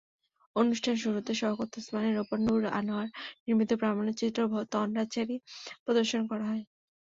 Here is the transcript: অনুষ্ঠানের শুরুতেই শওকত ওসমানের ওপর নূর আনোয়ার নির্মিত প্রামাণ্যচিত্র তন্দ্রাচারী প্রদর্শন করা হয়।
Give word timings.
অনুষ্ঠানের 0.55 1.03
শুরুতেই 1.03 1.37
শওকত 1.41 1.71
ওসমানের 1.77 2.15
ওপর 2.23 2.37
নূর 2.45 2.61
আনোয়ার 2.79 3.07
নির্মিত 3.43 3.71
প্রামাণ্যচিত্র 3.81 4.39
তন্দ্রাচারী 4.73 5.35
প্রদর্শন 5.83 6.21
করা 6.31 6.45
হয়। 6.51 6.63